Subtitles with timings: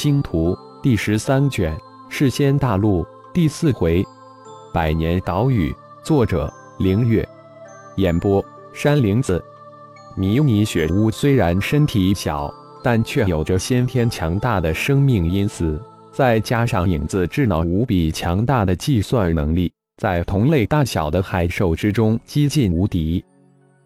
[0.00, 1.76] 星图第十三卷，
[2.08, 4.06] 世仙大陆第四回，
[4.72, 5.74] 百年岛屿。
[6.04, 7.28] 作者：凌月。
[7.96, 8.40] 演播：
[8.72, 9.42] 山灵子。
[10.16, 12.48] 迷你雪屋虽然身体小，
[12.80, 23.24] 但却有着先天强大的生命因子，再加上影子智脑无比强大的计算能力，在同类大小的海兽之中几近无敌。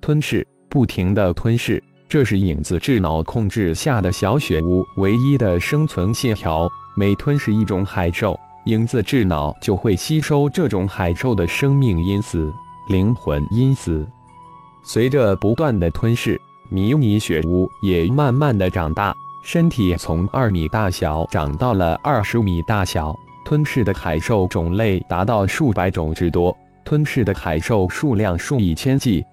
[0.00, 1.82] 吞噬，不停的吞噬。
[2.08, 6.68] 这是影子智脑控制下的小雪屋唯一的生存信条。
[6.98, 12.50] 每吞噬一种海兽，影子智脑就会吸收这种海兽的生命因子、
[12.88, 14.06] 灵魂因子。
[14.84, 16.40] 随着不断的吞噬，
[16.70, 23.14] 迷你雪屋也慢慢的长大，身体从二米大小长到了二十米大小。
[23.44, 29.24] 吞噬的海兽种类达到数百种之多，吞噬的海兽数量数以千计。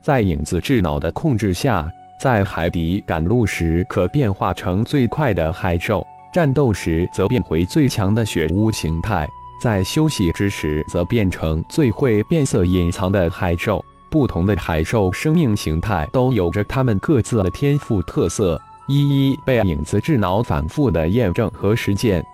[0.00, 1.86] 在影子智脑的控制下。
[2.24, 9.26] 在海底赶路时，可变化成最快的海兽；战斗时则变回最强的雪乌形态；
[9.60, 13.84] 在休息之时，则变成最会变色隐藏的海兽。
[14.10, 22.24] 不同的海兽生命形态都有着它们各自的天赋特色，一一被影子智脑反复的验证和实践。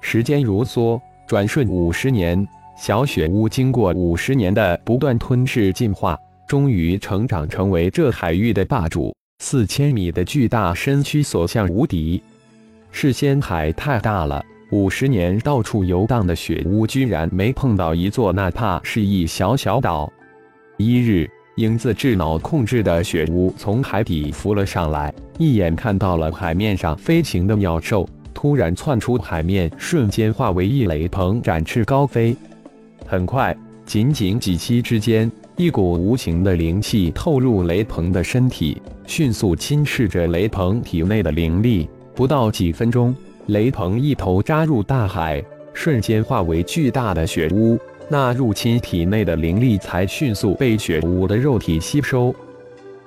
[0.00, 2.44] 时间如梭，转瞬五十年，
[2.76, 6.18] 小雪屋经过五十年的不断吞噬进化。
[6.48, 12.22] 终于成长成为这海域的霸主，四千米的巨大身躯所向无敌。
[12.92, 20.12] 是仙海太大了，五十年到处游荡的雪乌居然没碰到一座哪怕是一小小岛。
[20.76, 32.36] 一日，影子智脑控制的雪乌从海底浮了上来，一眼看到了海面上飞行的鸟兽，突然窜出海面，瞬间化为一雷鹏，展翅高飞。
[33.06, 35.32] 很快，仅仅几息之间。
[35.60, 41.86] 一股无形的灵气透入雷鹏的身体，迅速侵蚀着雷鹏体内的灵力。
[42.14, 43.14] 不到几分钟，
[43.48, 45.44] 雷鹏一头扎入大海，
[45.74, 47.78] 瞬间化为巨大的血污。
[48.08, 52.34] 那入侵体内的灵力才迅速被血污的肉体吸收。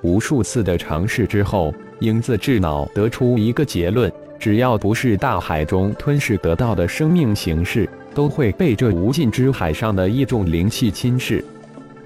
[0.04, 11.44] 无数次的尝试之后，影子智脑得出一个结论：只要不是大海中吞噬得到的生命形式，都会被这无尽之海上的一种灵气侵蚀。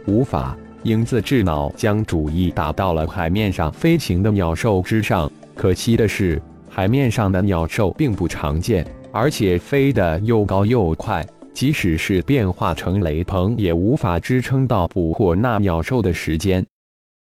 [0.07, 5.29] 无法，影子智脑将主意打到了海面上飞行的鸟兽之上。
[5.53, 16.66] 可惜的是，海面上的鸟兽并不常见，而且飞得又高又快，即使是变化成雷鹏，也无法支撑到捕获那鸟兽的时间。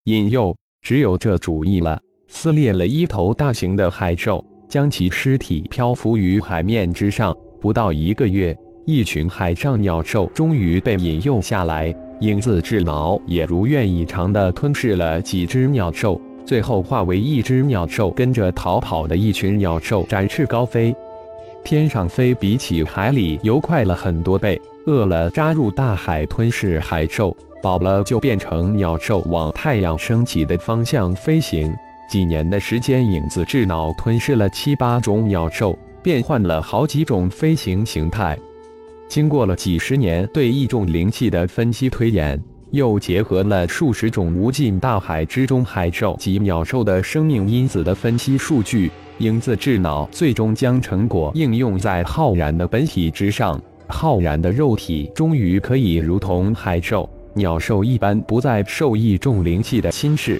[0.05, 1.99] 引诱，只有这主意了。
[2.27, 7.33] 撕裂了一头大型的海兽，将其尸体漂浮于海面之上。
[7.61, 11.95] 不到一个月，一群海上鸟兽终于被引诱下来。
[12.21, 20.95] 影子智脑也如愿以偿地吞噬了几只鸟兽，最后化为一只鸟兽，跟着逃跑的一群鸟兽展翅高飞。
[21.63, 31.75] 天上飞比起海里游快了很多倍，饿了扎入大海吞噬海兽，饱了就变成鸟兽往太阳升起的方向飞行。
[32.09, 38.37] 几年的时间，影子智脑吞噬了七八种鸟兽，变换了好几种飞行形态。
[39.07, 53.61] 经过了几十年对异种灵气的分析推演，又结合了数十种无尽大海之中海兽及鸟兽的生命因子的分析数据，影子智脑最终将成果应用在浩然的本体之上。
[53.87, 60.39] 浩然的肉体终于可以如同海兽、鸟兽一般，不再受异种灵气的侵蚀。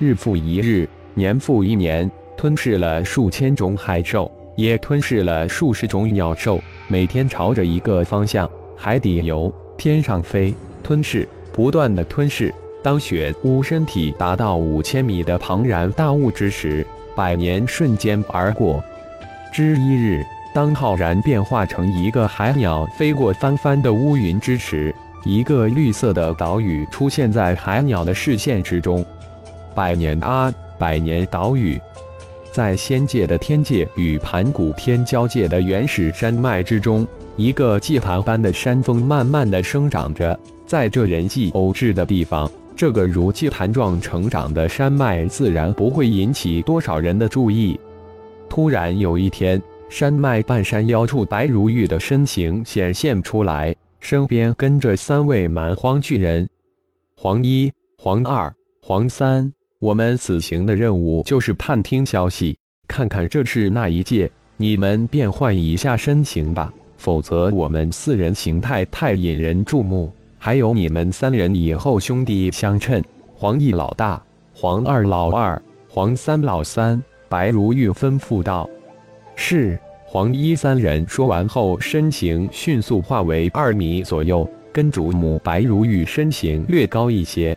[0.00, 6.60] 日复一日，年复一年，吞噬了数千种海兽，也吞噬了数十种鸟兽。
[6.86, 12.54] 每天朝着一个方向，海底游，天上飞，吞噬，不断的吞噬。
[12.82, 16.86] 当雪乌身体达到五千米的庞然大物之时，
[17.16, 18.84] 百年瞬间而过。
[19.50, 20.22] 之一日，
[20.54, 29.02] 当浩然变化成一个海鸟飞过翻翻的乌云之时，一个绿色的岛屿出现在海鸟的视线之中。
[29.74, 31.80] 百年啊，百年岛屿。
[32.54, 37.04] 在仙界的天界与盘古天交界的原始山脉之中，
[37.36, 40.38] 一个祭坛般的山峰慢慢的生长着。
[40.64, 47.76] 在这人迹偶至的地方，这个如祭坛状成长的山脉自然不会引起多少人的注意。
[48.48, 56.48] 突然有一天，山脉半山腰处，白如玉的身形显现出来，身边跟着三位蛮荒巨人：
[57.16, 59.52] 黄一、黄二、黄三。
[59.84, 62.56] 我们此行的任务就是探听消息，
[62.88, 64.30] 看看这是哪一界。
[64.56, 70.10] 你们变换一下身形吧，否则我们四人形态太引人注目。
[70.38, 73.04] 还有你们三人以后兄弟相称，
[73.34, 74.22] 黄一老大，
[74.54, 77.02] 黄二老二，黄三老三。
[77.28, 78.66] 白如玉吩咐道
[79.36, 79.78] ：“是。
[80.06, 87.54] 黄衣三人说完后，身形迅速化为二米左右，跟主母白如玉身形略高一些。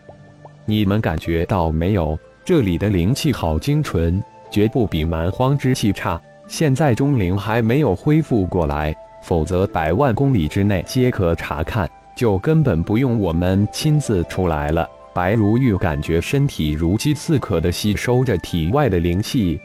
[0.69, 2.19] 你们感觉到没有？
[2.43, 4.21] 这里的灵气好精纯，
[4.51, 6.21] 绝不比蛮荒之气差。
[6.45, 8.93] 现在钟灵还没有恢复过来，
[9.23, 14.85] 否则百万公里之内皆可查看，就根本不用我们亲自出来了。
[15.13, 19.57] 白如玉感觉身体如饥似渴地吸收着体外的灵气，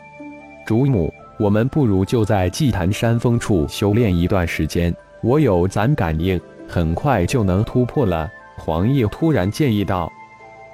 [0.65, 1.13] 主母。
[1.39, 8.31] 我们不如就在祭坛山峰处修炼一段时间，我有攒感应，很快就能突破了。
[8.57, 10.13] 黄奕突然建议道：“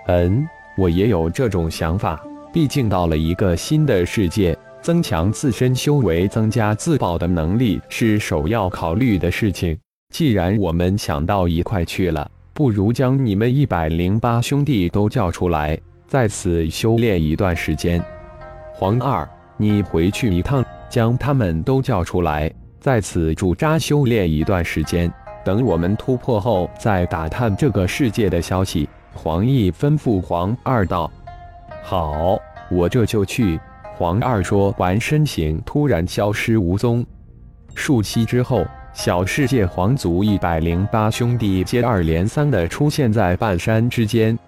[0.09, 0.47] 嗯，
[0.77, 2.23] 我也有这种想法。
[2.53, 9.79] 毕竟到了一个新的世界，增强自身修为、增加自保的能力是首要考虑的事情。
[10.13, 18.03] 既然我们想到一块去了，不如将你们一百零八兄弟都叫出来，在此修炼一段时间。”
[18.75, 19.29] 黄二。
[19.61, 25.13] 你回去一趟，将他们都叫出来，在此驻扎修炼一段时间。
[25.45, 28.89] 等我们突破后，再打探这个世界的消息。
[29.15, 31.11] 黄奕吩咐黄二道
[31.83, 32.39] ：“好，
[32.71, 33.61] 我这就去。”
[33.97, 37.05] 黄二说完，身形突然消失无踪。
[37.75, 44.39] 数息之后，小世界皇族一百零八兄弟接二连三地出现在半山之间。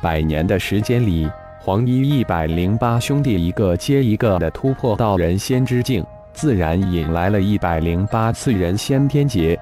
[0.00, 1.30] 百年的时间里。
[1.60, 6.04] 黄衣一百零八兄弟一个接一个的突破到人仙之境，
[6.34, 9.58] 自然引来了一百零八次人仙天劫。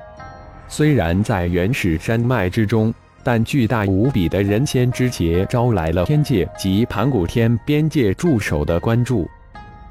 [0.66, 2.92] 虽然在原始山脉之中，
[3.24, 9.28] 但巨大无比的人仙之劫招来了天界及盘古天边界驻守的关注。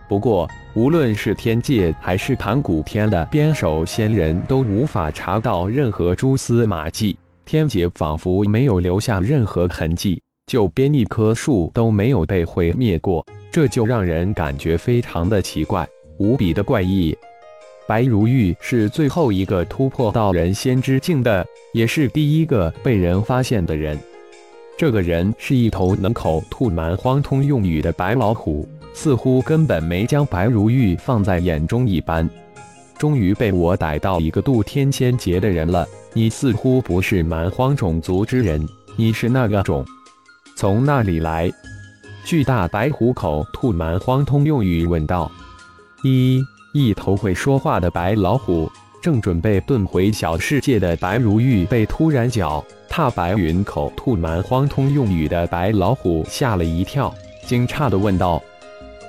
[0.08, 7.18] 不过，无论是天界还是盘古天的边守仙人，都无法查到任何蛛丝马迹。
[7.46, 10.22] 天劫仿佛没有留下任何痕迹。
[10.48, 15.88] 就边一棵树都没有被毁灭过，这就让人感觉非常的奇怪，
[16.18, 17.18] 无比的怪异。
[17.92, 24.00] 白如玉是最后一个突破到人仙之境的，也是第一个被人发现的人。
[24.78, 32.30] 这个人是一头能口吐蛮荒通用语的白老虎，似乎根本没将白如玉放在眼中一般。
[32.98, 38.66] 终于被我逮到一个渡天仙劫的人了，你似乎不是蛮荒种族之人，
[38.96, 39.86] 你是那个种？
[40.56, 41.52] 从那里来？
[42.24, 45.30] 巨大白虎口吐蛮荒通用语问道。
[46.06, 46.42] 一
[46.74, 48.72] 一头会说话的白老虎，
[49.02, 57.14] 正准备遁回小世界的白如玉被突然脚踏白云口吐蛮荒通用语的白老虎吓了一跳，
[57.46, 58.42] 惊诧地问道：“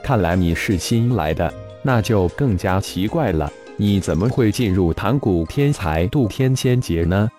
[0.02, 3.50] 看来你是新来的，那就更加奇怪了。
[3.76, 7.30] 你怎么会进入盘古天才渡天仙劫呢？”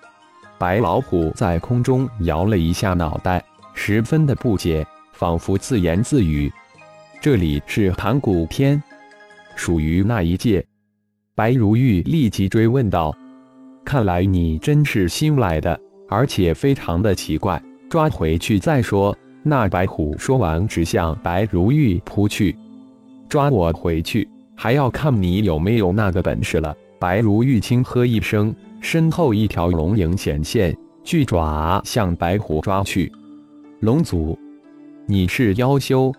[0.57, 3.43] 白老虎在空中摇了一下脑袋。
[3.73, 6.49] 十分的不解，仿佛自言自语
[7.19, 8.81] ：“这里是盘古天，
[9.55, 10.65] 属于那一界。”
[11.35, 13.15] 白如玉立即追问道
[13.83, 19.15] ：“看来你真是新来的，而且非常的奇怪，抓回去再说。”
[19.45, 22.55] 那白虎说完，直向白如玉扑去
[23.27, 30.73] ：“抓我回去，还要看你有没有那个本事了。”白如玉轻喝一声，身后一条龙影显现，
[31.03, 33.11] 巨爪向白虎抓去。
[33.81, 34.39] 龙族，
[35.05, 36.13] 你是妖修，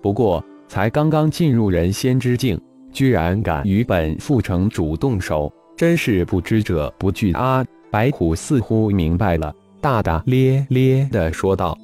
[0.00, 2.58] 不过才刚刚进入人仙之境，
[2.94, 7.62] 居然敢与本副城主动手，真是不知者不惧啊！
[7.90, 11.76] 白虎似乎明白了，大大咧咧地说道：“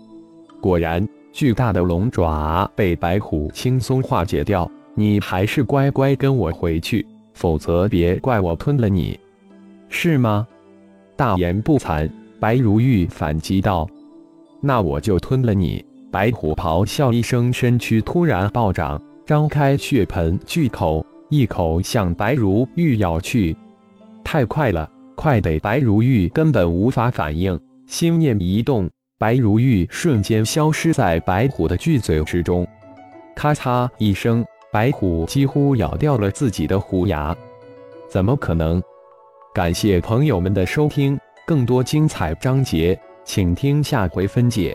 [0.59, 4.67] 果然，巨大的龙爪被白虎轻松化解掉。
[4.95, 9.21] 你还是乖乖跟我回去，否则别怪我吞了你，
[9.91, 10.49] 是吗？”
[11.15, 12.11] 大言不惭，
[12.41, 13.87] 白如玉反击道。
[14.63, 15.85] 那我就吞了你！
[16.11, 23.55] 白虎咆哮一声，身躯突然暴涨，张开血盆巨口，一口向白如玉咬去。
[24.25, 27.59] 太快了，快得白如玉根本无法反应。
[27.87, 28.89] 心念一动，
[29.19, 32.67] 白如玉瞬间消失在白虎的巨嘴之中。
[33.35, 37.37] 咔嚓一声，白虎几乎咬掉了自己的虎牙。
[38.09, 38.83] 怎么可能？
[39.55, 42.99] 感谢朋友们的收听，更多精彩章节。
[43.25, 44.75] 请听下回分解。